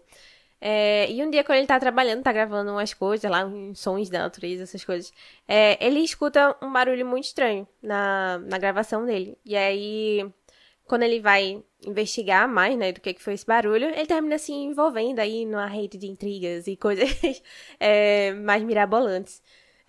[0.62, 4.10] É, e um dia, quando ele tá trabalhando, tá gravando umas coisas lá, uns sons
[4.10, 5.12] da natureza, essas coisas,
[5.46, 9.38] é, ele escuta um barulho muito estranho na, na gravação dele.
[9.46, 10.26] E aí,
[10.86, 14.54] quando ele vai investigar mais, né, do que, que foi esse barulho, ele termina se
[14.54, 17.10] envolvendo aí numa rede de intrigas e coisas
[17.80, 19.42] é, mais mirabolantes.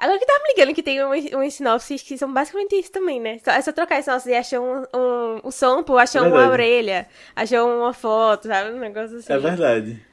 [0.05, 3.41] Agora que tava me ligando que tem umas sinopses que são basicamente isso também, né?
[3.47, 7.09] É só trocar as sinopses e achar um, um, um sample, achar é uma orelha,
[7.35, 8.73] achar uma foto, sabe?
[8.73, 9.33] Um negócio assim.
[9.33, 10.05] É verdade.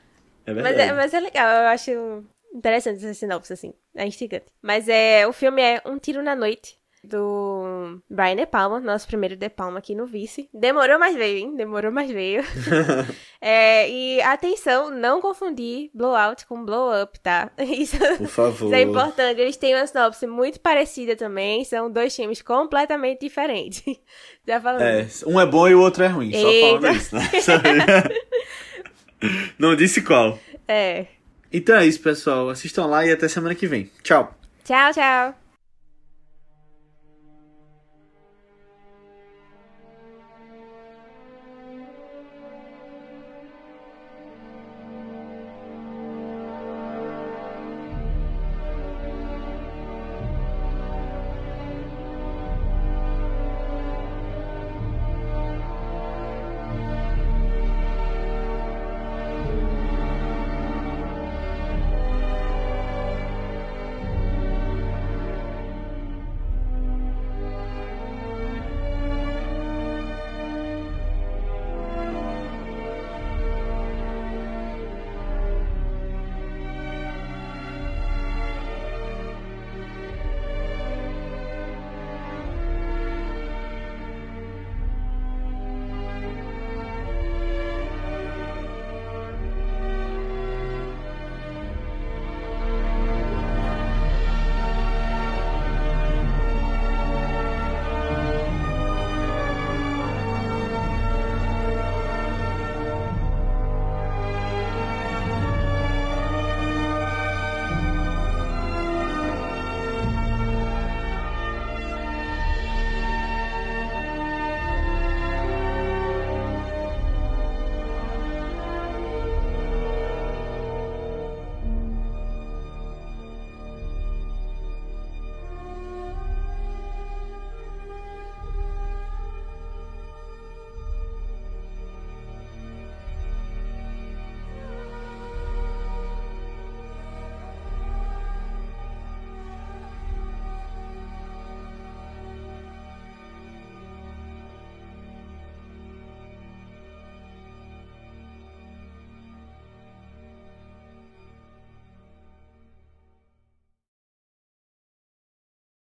[0.45, 0.77] É verdade.
[0.77, 2.23] Mas é, mas é legal, eu acho
[2.55, 3.73] interessante essa sinopse, assim.
[3.93, 4.45] É instigante.
[4.61, 9.35] Mas é, o filme é Um Tiro na Noite, do Brian De Palma, nosso primeiro
[9.35, 10.49] De Palma aqui no Vice.
[10.53, 11.55] Demorou, mas veio, hein?
[11.55, 12.43] Demorou, mas veio.
[13.41, 17.51] é, e atenção, não confundir Blowout com Blow Up, tá?
[17.59, 18.65] Isso, Por favor.
[18.67, 19.41] Isso é importante.
[19.41, 21.63] Eles têm uma sinopse muito parecida também.
[21.65, 23.83] São dois filmes completamente diferentes.
[24.47, 24.81] Já falando.
[24.81, 26.31] É, um é bom e o outro é ruim.
[26.31, 27.23] Só falando isso, né?
[29.57, 30.37] Não disse qual.
[30.67, 31.05] É.
[31.51, 32.49] Então é isso, pessoal.
[32.49, 33.89] Assistam lá e até semana que vem.
[34.03, 34.35] Tchau.
[34.63, 35.40] Tchau, tchau.